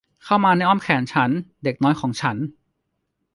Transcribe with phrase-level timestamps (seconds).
[0.25, 1.29] เข้ามาในอ้อมแขนฉัน
[1.63, 2.37] เด็กน้อยของฉัน